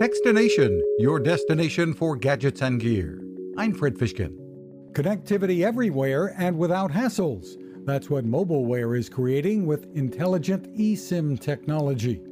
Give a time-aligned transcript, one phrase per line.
[0.00, 3.22] Techstination, your destination for gadgets and gear.
[3.58, 4.34] I'm Fred Fishkin.
[4.92, 7.58] Connectivity everywhere and without hassles.
[7.84, 12.22] That's what Mobileware is creating with intelligent eSIM technology.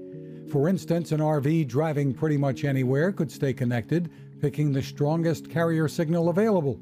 [0.50, 4.11] For instance, an RV driving pretty much anywhere could stay connected,
[4.41, 6.80] picking the strongest carrier signal available.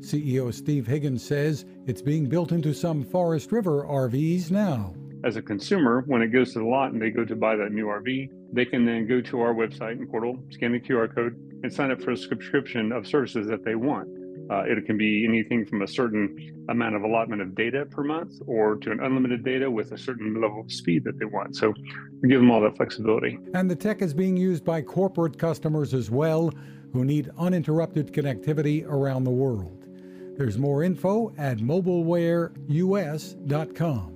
[0.00, 4.94] CEO Steve Higgins says it's being built into some Forest River RVs now.
[5.26, 7.72] As a consumer, when it goes to the lot and they go to buy that
[7.72, 11.34] new RV, they can then go to our website and portal, scan the QR code,
[11.64, 14.08] and sign up for a subscription of services that they want.
[14.48, 18.34] Uh, it can be anything from a certain amount of allotment of data per month
[18.46, 21.56] or to an unlimited data with a certain level of speed that they want.
[21.56, 21.74] So
[22.22, 23.40] we give them all that flexibility.
[23.52, 26.52] And the tech is being used by corporate customers as well
[26.92, 29.88] who need uninterrupted connectivity around the world.
[30.36, 34.15] There's more info at mobilewareus.com.